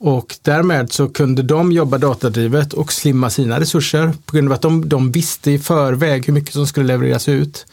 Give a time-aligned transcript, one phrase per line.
[0.00, 4.62] Och därmed så kunde de jobba datadrivet och slimma sina resurser på grund av att
[4.62, 7.66] de, de visste i förväg hur mycket som skulle levereras ut.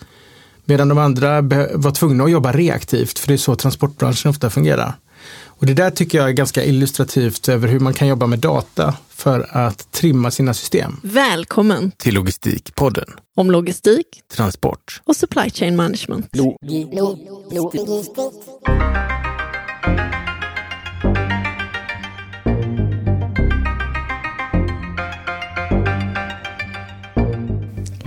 [0.65, 1.41] Medan de andra
[1.73, 4.94] var tvungna att jobba reaktivt, för det är så transportbranschen ofta fungerar.
[5.46, 8.96] Och det där tycker jag är ganska illustrativt över hur man kan jobba med data
[9.10, 10.99] för att trimma sina system.
[11.03, 13.05] Välkommen till Logistikpodden.
[13.35, 16.35] Om logistik, transport och supply chain management.
[16.35, 16.58] Lo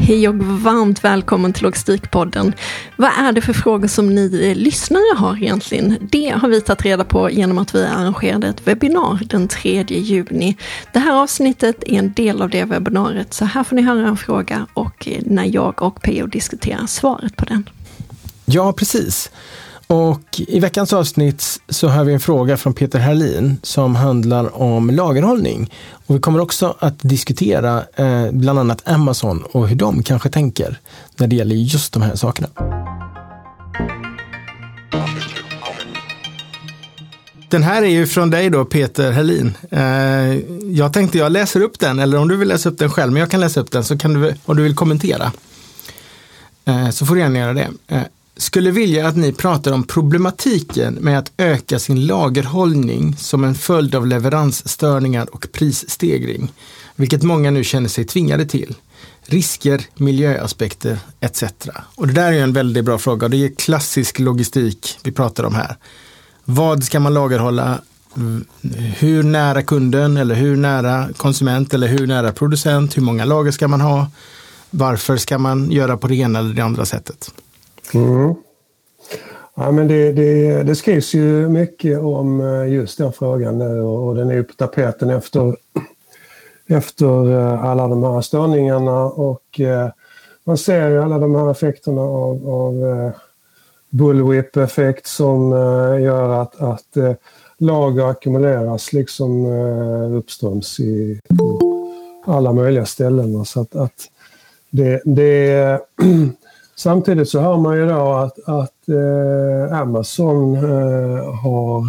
[0.06, 2.52] Hej och varmt välkommen till Logistikpodden.
[2.96, 5.98] Vad är det för frågor som ni lyssnare har egentligen?
[6.00, 10.56] Det har vi tagit reda på genom att vi arrangerade ett webbinar den 3 juni.
[10.92, 14.16] Det här avsnittet är en del av det webbinariet, så här får ni höra en
[14.16, 16.26] fråga och eh, när jag och P.O.
[16.26, 17.68] diskuterar svaret på den.
[18.44, 19.30] Ja, precis.
[19.86, 24.90] Och i veckans avsnitt så har vi en fråga från Peter Herlin som handlar om
[24.90, 25.72] lagerhållning.
[26.06, 30.78] Och vi kommer också att diskutera eh, bland annat Amazon och hur de kanske tänker
[31.16, 32.48] när det gäller just de här sakerna.
[37.48, 39.56] Den här är ju från dig då, Peter Helin.
[39.70, 39.80] Eh,
[40.64, 43.20] jag tänkte jag läser upp den, eller om du vill läsa upp den själv, men
[43.20, 45.32] jag kan läsa upp den så kan du, om du vill kommentera.
[46.64, 47.68] Eh, så får du gärna göra det.
[47.88, 48.02] Eh,
[48.38, 53.94] skulle vilja att ni pratar om problematiken med att öka sin lagerhållning som en följd
[53.94, 56.52] av leveransstörningar och prisstegring,
[56.96, 58.74] vilket många nu känner sig tvingade till.
[59.22, 61.44] Risker, miljöaspekter etc.
[61.94, 65.54] Och det där är en väldigt bra fråga det är klassisk logistik vi pratar om
[65.54, 65.76] här.
[66.44, 67.80] Vad ska man lagerhålla?
[68.96, 72.96] Hur nära kunden eller hur nära konsument eller hur nära producent?
[72.96, 74.10] Hur många lager ska man ha?
[74.70, 77.32] Varför ska man göra på det ena eller det andra sättet?
[77.94, 78.34] Mm.
[79.54, 84.14] Ja, men det, det, det skrivs ju mycket om eh, just den frågan nu och
[84.14, 85.56] den är ju på tapeten efter,
[86.66, 89.88] efter eh, alla de här störningarna och eh,
[90.44, 93.12] man ser ju alla de här effekterna av, av
[93.90, 95.50] bullwhip-effekt som
[96.00, 97.18] gör att, att
[97.58, 99.46] lager ackumuleras liksom
[100.14, 101.20] uppströms i,
[102.26, 103.44] alla möjliga ställen.
[103.44, 104.10] Så att, att
[104.70, 105.80] det, det
[106.78, 111.84] Samtidigt så hör man ju då att, att eh, Amazon eh, har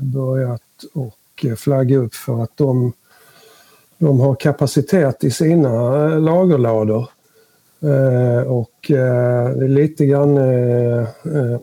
[0.00, 0.60] börjat
[0.94, 2.92] och flagga upp för att de,
[3.98, 5.68] de har kapacitet i sina
[6.04, 7.08] eh, lagerlådor.
[7.82, 11.58] Eh, och eh, lite grann eh, eh,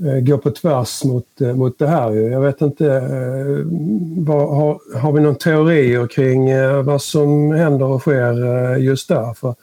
[0.06, 2.12] eh, går på tvärs mot, eh, mot det här.
[2.12, 2.84] Jag vet inte,
[4.16, 6.48] var, har, har vi någon teorier kring
[6.84, 9.34] vad som händer och sker just där?
[9.34, 9.54] För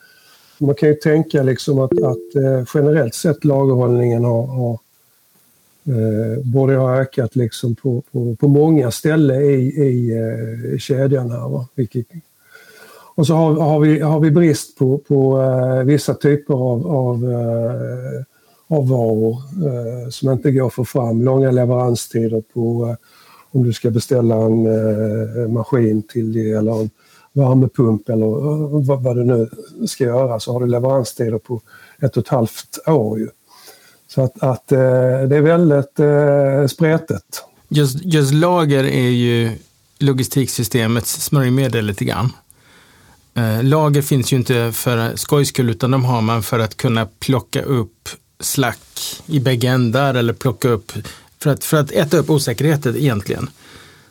[0.59, 4.79] man kan ju tänka liksom att, att eh, generellt sett lagerhållningen har, har
[5.87, 11.49] eh, borde ha ökat liksom på, på, på många ställen i, i eh, kedjan här.
[11.49, 11.67] Va?
[11.75, 12.05] Vilket,
[13.15, 17.31] och så har, har, vi, har vi brist på, på eh, vissa typer av, av,
[17.31, 18.23] eh,
[18.77, 21.21] av varor eh, som inte går att få fram.
[21.21, 22.95] Långa leveranstider på eh,
[23.51, 26.89] om du ska beställa en eh, maskin till det eller en
[27.37, 29.49] värmepump eller eh, vad, vad du nu
[29.87, 31.61] ska göra så har du leveranstider på
[32.01, 33.19] ett och ett halvt år.
[33.19, 33.29] Ju.
[34.07, 34.79] Så att, att eh,
[35.29, 37.43] det är väldigt eh, spretigt.
[37.69, 39.51] Just, just lager är ju
[39.99, 42.29] logistiksystemets smörjmedel lite grann.
[43.33, 47.07] Eh, lager finns ju inte för skojs skull utan de har man för att kunna
[47.19, 48.09] plocka upp
[48.39, 50.91] slack i bägge ändar eller plocka upp
[51.39, 53.49] för att, för att äta upp osäkerheten egentligen.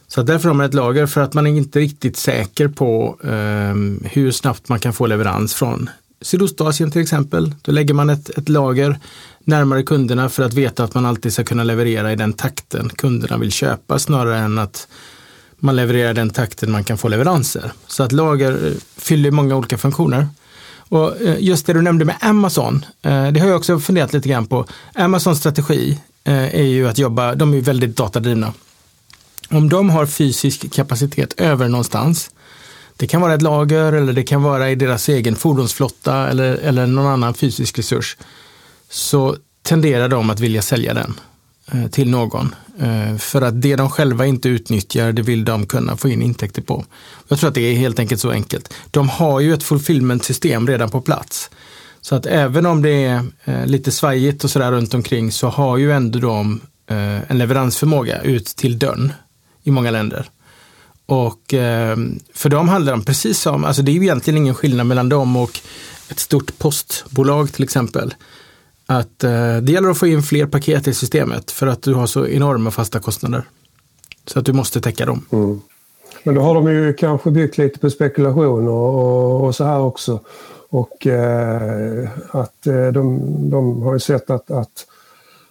[0.08, 4.10] Så därför har man ett lager för att man är inte riktigt säker på eh,
[4.10, 5.90] hur snabbt man kan få leverans från
[6.20, 7.54] Sydostasien till exempel.
[7.62, 8.98] Då lägger man ett, ett lager
[9.44, 13.38] närmare kunderna för att veta att man alltid ska kunna leverera i den takten kunderna
[13.38, 14.88] vill köpa snarare än att
[15.58, 17.72] man levererar den takten man kan få leveranser.
[17.86, 20.28] Så att lager eh, fyller många olika funktioner.
[20.88, 24.28] Och eh, just det du nämnde med Amazon, eh, det har jag också funderat lite
[24.28, 24.66] grann på.
[24.94, 28.52] Amazons strategi är ju att jobba, de är väldigt datadrivna.
[29.50, 32.30] Om de har fysisk kapacitet över någonstans,
[32.96, 36.86] det kan vara ett lager eller det kan vara i deras egen fordonsflotta eller, eller
[36.86, 38.16] någon annan fysisk resurs,
[38.90, 41.14] så tenderar de att vilja sälja den
[41.72, 42.54] eh, till någon.
[42.80, 46.62] Eh, för att det de själva inte utnyttjar, det vill de kunna få in intäkter
[46.62, 46.84] på.
[47.28, 48.74] Jag tror att det är helt enkelt så enkelt.
[48.90, 51.50] De har ju ett fulfillment-system redan på plats.
[52.00, 55.76] Så att även om det är eh, lite svajigt och sådär runt omkring så har
[55.76, 56.60] ju ändå de
[56.90, 59.12] eh, en leveransförmåga ut till dörren
[59.66, 60.30] i många länder.
[61.06, 61.96] Och eh,
[62.34, 65.36] för dem handlar det om precis som, alltså det är egentligen ingen skillnad mellan dem
[65.36, 65.60] och
[66.10, 68.14] ett stort postbolag till exempel.
[68.86, 72.06] Att eh, det gäller att få in fler paket i systemet för att du har
[72.06, 73.42] så enorma fasta kostnader.
[74.26, 75.26] Så att du måste täcka dem.
[75.32, 75.60] Mm.
[76.24, 79.80] Men då har de ju kanske byggt lite på spekulation och, och, och så här
[79.80, 80.20] också.
[80.68, 83.20] Och eh, att eh, de,
[83.50, 84.86] de har ju sett att, att,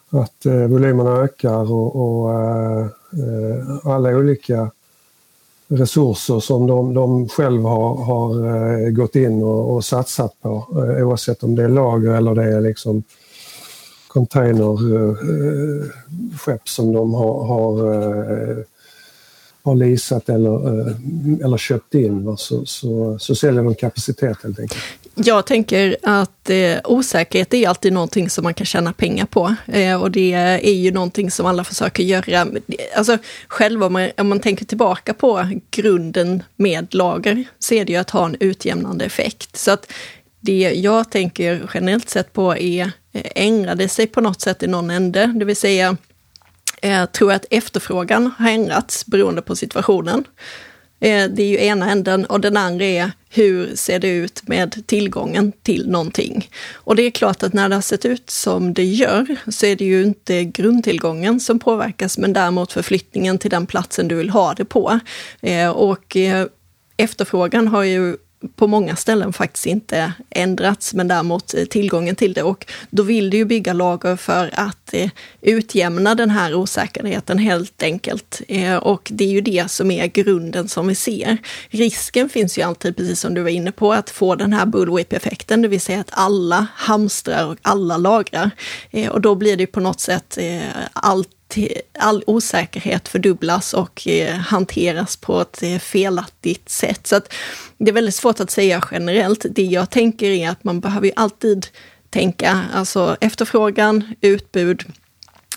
[0.09, 4.71] att eh, volymerna ökar och, och eh, Eh, alla olika
[5.67, 11.07] resurser som de, de själv har, har eh, gått in och, och satsat på eh,
[11.07, 13.03] oavsett om det är lager eller det är liksom
[14.07, 18.65] containerskepp som de har, har
[19.65, 20.69] har leasat eller,
[21.44, 24.83] eller köpt in så, så, så säljer de kapacitet helt enkelt.
[25.17, 29.56] Jag tänker att eh, osäkerhet är alltid någonting som man kan tjäna pengar på.
[29.67, 32.47] Eh, och det är ju någonting som alla försöker göra.
[32.95, 33.17] Alltså
[33.47, 38.00] själva, om man, om man tänker tillbaka på grunden med lager, så är det ju
[38.00, 39.57] att ha en utjämnande effekt.
[39.57, 39.91] Så att
[40.39, 44.89] det jag tänker generellt sett på är, eh, ändrade sig på något sätt i någon
[44.89, 45.33] ände?
[45.35, 45.97] Det vill säga,
[46.81, 50.23] eh, tror jag att efterfrågan har ändrats beroende på situationen.
[51.00, 54.88] Eh, det är ju ena änden och den andra är hur ser det ut med
[54.88, 56.50] tillgången till någonting?
[56.74, 59.75] Och det är klart att när det har sett ut som det gör så är
[59.75, 64.53] det ju inte grundtillgången som påverkas men däremot förflyttningen till den platsen du vill ha
[64.53, 65.00] det på.
[65.42, 66.47] Eh, och eh,
[66.98, 68.18] efterfrågan har ju
[68.56, 72.44] på många ställen faktiskt inte ändrats, men däremot eh, tillgången till det.
[72.44, 75.09] Och då vill du ju bygga lager för att eh,
[75.42, 78.42] utjämna den här osäkerheten helt enkelt.
[78.47, 81.38] Eh, och det är ju det som är grunden som vi ser.
[81.69, 85.62] Risken finns ju alltid, precis som du var inne på, att få den här bullwhip-effekten,
[85.62, 88.51] det vill säga att alla hamstrar och alla lagrar.
[88.91, 90.62] Eh, och då blir det på något sätt eh,
[90.94, 91.34] allt
[91.99, 97.07] all osäkerhet fördubblas och eh, hanteras på ett eh, felaktigt sätt.
[97.07, 97.33] Så att
[97.77, 99.45] det är väldigt svårt att säga generellt.
[99.49, 101.67] Det jag tänker är att man behöver ju alltid
[102.09, 104.83] tänka alltså efterfrågan, utbud,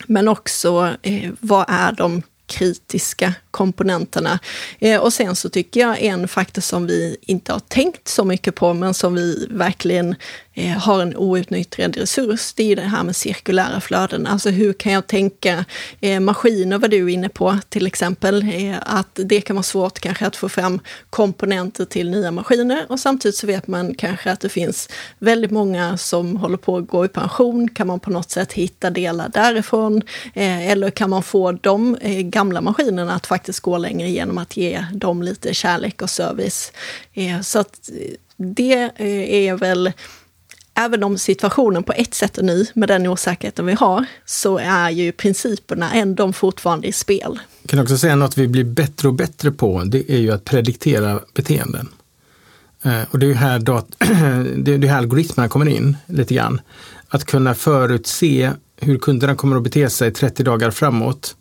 [0.06, 4.38] men också eh, vad är de kritiska komponenterna.
[4.78, 8.54] Eh, och sen så tycker jag en faktor som vi inte har tänkt så mycket
[8.54, 10.14] på, men som vi verkligen
[10.54, 14.26] eh, har en outnyttjad resurs, det är ju det här med cirkulära flöden.
[14.26, 15.64] Alltså hur kan jag tänka
[16.00, 19.98] eh, maskiner, vad du är inne på till exempel, eh, att det kan vara svårt
[19.98, 24.40] kanske att få fram komponenter till nya maskiner och samtidigt så vet man kanske att
[24.40, 24.88] det finns
[25.18, 27.68] väldigt många som håller på att gå i pension.
[27.68, 30.02] Kan man på något sätt hitta delar därifrån?
[30.34, 34.56] Eh, eller kan man få de eh, gamla maskinerna att faktiskt gå längre genom att
[34.56, 36.72] ge dem lite kärlek och service.
[37.12, 39.92] Eh, så att eh, det eh, är väl
[40.80, 44.90] Även om situationen på ett sätt är ny med den osäkerheten vi har, så är
[44.90, 47.40] ju principerna ändå fortfarande i spel.
[47.62, 50.44] Jag kan också säga något vi blir bättre och bättre på, det är ju att
[50.44, 51.88] prediktera beteenden.
[53.10, 53.94] Och det är ju här, dat-
[54.56, 56.60] det är här algoritmerna kommer in lite grann.
[57.08, 61.36] Att kunna förutse hur kunderna kommer att bete sig 30 dagar framåt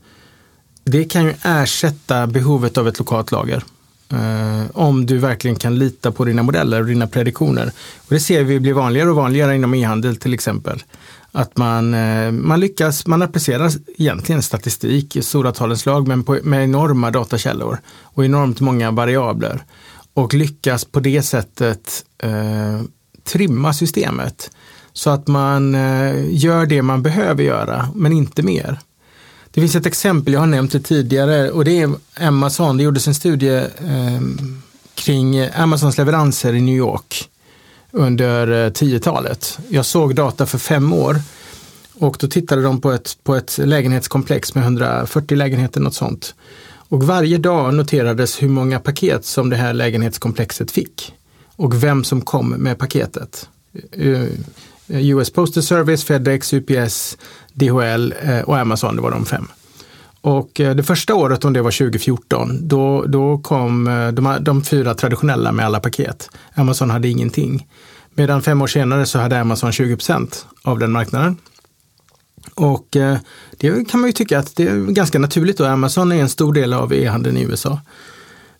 [0.88, 3.64] det kan ju ersätta behovet av ett lokalt lager.
[4.10, 7.72] Eh, om du verkligen kan lita på dina modeller och dina prediktioner.
[7.98, 10.84] Och det ser vi blir vanligare och vanligare inom e-handel till exempel.
[11.32, 16.40] Att man, eh, man lyckas, man applicerar egentligen statistik i stora talens lag men på,
[16.44, 19.64] med enorma datakällor och enormt många variabler.
[20.14, 22.82] Och lyckas på det sättet eh,
[23.24, 24.52] trimma systemet
[24.94, 28.80] så att man eh, gör det man behöver göra men inte mer.
[29.58, 31.90] Det finns ett exempel, jag har nämnt det tidigare och det är
[32.20, 32.78] Amazon.
[32.78, 34.22] Det gjordes en studie eh,
[34.96, 37.30] kring Amazons leveranser i New York
[37.92, 39.60] under eh, 10-talet.
[39.70, 41.16] Jag såg data för fem år
[41.94, 46.36] och då tittade de på ett, på ett lägenhetskomplex med 140 lägenheter, något sånt.
[46.90, 51.14] Och varje dag noterades hur många paket som det här lägenhetskomplexet fick
[51.56, 53.50] och vem som kom med paketet.
[53.92, 54.24] Eh,
[54.88, 57.18] Eh, US Postal Service, Fedex, UPS,
[57.54, 59.48] DHL eh, och Amazon, det var de fem.
[60.22, 64.94] Och eh, det första året, om det var 2014, då, då kom de, de fyra
[64.94, 66.30] traditionella med alla paket.
[66.56, 67.68] Amazon hade ingenting.
[68.14, 71.38] Medan fem år senare så hade Amazon 20 procent av den marknaden.
[72.56, 72.88] Och
[73.58, 75.66] det kan man ju tycka att det är ganska naturligt då.
[75.66, 77.80] Amazon är en stor del av e-handeln i USA.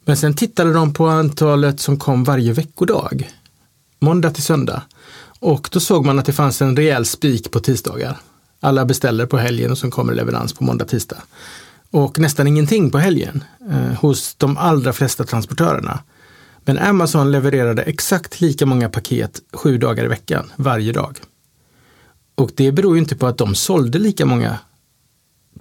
[0.06, 3.30] Men sen tittade de på antalet som kom varje veckodag.
[4.00, 4.82] Måndag till söndag.
[5.40, 8.18] Och då såg man att det fanns en rejäl spik på tisdagar.
[8.60, 11.18] Alla beställer på helgen och så kommer leverans på måndag, tisdag.
[11.92, 16.00] Och nästan ingenting på helgen eh, hos de allra flesta transportörerna.
[16.60, 21.20] Men Amazon levererade exakt lika många paket sju dagar i veckan, varje dag.
[22.36, 24.58] Och det beror ju inte på att de sålde lika många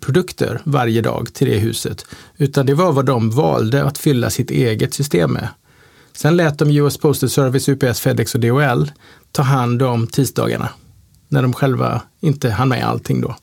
[0.00, 2.06] produkter varje dag till det huset,
[2.36, 5.48] utan det var vad de valde att fylla sitt eget system med.
[6.16, 8.90] Sen lät de US Postal Service, UPS, Fedex och DHL
[9.32, 10.68] ta hand om tisdagarna
[11.28, 13.36] när de själva inte hann med allting då.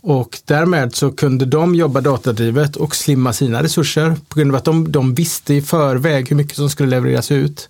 [0.00, 4.64] Och därmed så kunde de jobba datadrivet och slimma sina resurser på grund av att
[4.64, 7.68] de, de visste i förväg hur mycket som skulle levereras ut.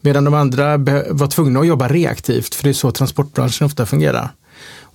[0.00, 0.76] Medan de andra
[1.10, 4.30] var tvungna att jobba reaktivt, för det är så transportbranschen ofta fungerar.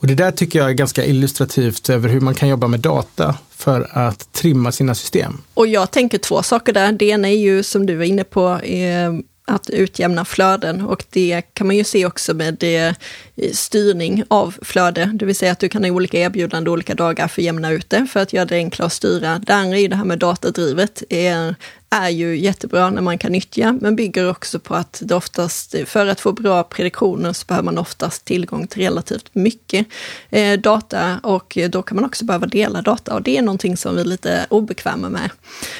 [0.01, 3.36] Och det där tycker jag är ganska illustrativt över hur man kan jobba med data
[3.51, 5.41] för att trimma sina system.
[5.53, 6.91] Och jag tänker två saker där.
[6.91, 9.12] Det ena är ju som du var inne på, eh,
[9.46, 12.96] att utjämna flöden och det kan man ju se också med det,
[13.53, 17.41] styrning av flöde, det vill säga att du kan ha olika erbjudanden olika dagar för
[17.41, 19.39] att jämna ut det, för att göra det enklare att styra.
[19.39, 21.03] Det andra är ju det här med datadrivet,
[21.95, 26.07] är ju jättebra när man kan nyttja, men bygger också på att det oftast, för
[26.07, 29.88] att få bra prediktioner så behöver man oftast tillgång till relativt mycket
[30.29, 33.95] eh, data och då kan man också behöva dela data och det är någonting som
[33.95, 35.29] vi är lite obekväma med.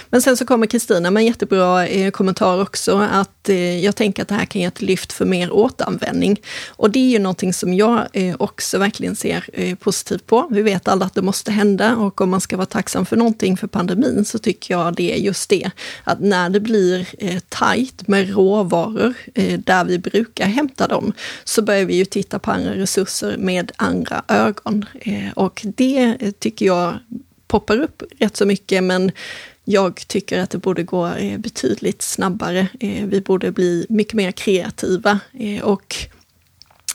[0.10, 4.22] Men sen så kommer Kristina med en jättebra eh, kommentar också, att eh, jag tänker
[4.22, 6.42] att det här kan ge ett lyft för mer återanvändning.
[6.70, 10.48] Och det är ju någonting som jag eh, också verkligen ser eh, positivt på.
[10.52, 13.58] Vi vet alla att det måste hända och om man ska vara tacksam för någonting
[13.58, 15.72] för pandemin så tycker jag det är just det
[16.04, 21.62] att när det blir eh, tajt med råvaror eh, där vi brukar hämta dem, så
[21.62, 24.86] börjar vi ju titta på andra resurser med andra ögon.
[25.00, 27.00] Eh, och det eh, tycker jag
[27.48, 29.12] poppar upp rätt så mycket, men
[29.64, 32.68] jag tycker att det borde gå eh, betydligt snabbare.
[32.80, 35.96] Eh, vi borde bli mycket mer kreativa eh, och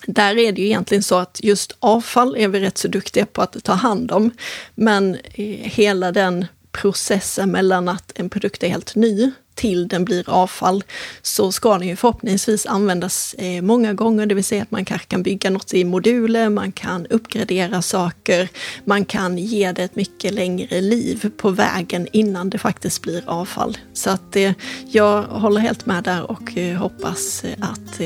[0.06, 3.42] där är det ju egentligen så att just avfall är vi rätt så duktiga på
[3.42, 4.30] att ta hand om.
[4.74, 6.46] Men eh, hela den
[6.76, 10.84] processen mellan att en produkt är helt ny till den blir avfall,
[11.22, 15.06] så ska den ju förhoppningsvis användas eh, många gånger, det vill säga att man kanske
[15.06, 18.48] kan bygga något i moduler, man kan uppgradera saker,
[18.84, 23.78] man kan ge det ett mycket längre liv på vägen innan det faktiskt blir avfall.
[23.92, 24.52] Så att eh,
[24.90, 28.00] jag håller helt med där och eh, hoppas att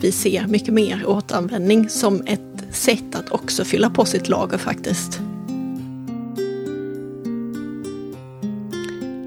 [0.00, 5.20] vi ser mycket mer återanvändning som ett sätt att också fylla på sitt lager faktiskt.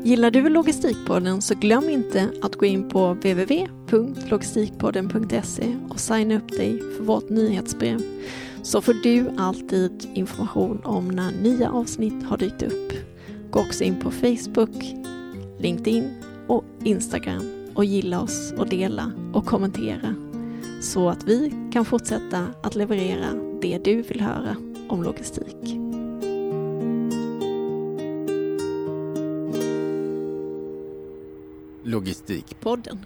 [0.05, 6.79] Gillar du Logistikpodden så glöm inte att gå in på www.logistikpodden.se och signa upp dig
[6.98, 8.01] för vårt nyhetsbrev
[8.63, 12.93] så får du alltid information om när nya avsnitt har dykt upp.
[13.51, 14.93] Gå också in på Facebook,
[15.60, 16.12] LinkedIn
[16.48, 20.15] och Instagram och gilla oss och dela och kommentera
[20.81, 23.27] så att vi kan fortsätta att leverera
[23.62, 24.55] det du vill höra
[24.88, 25.82] om logistik.
[31.83, 33.05] Logistikpodden.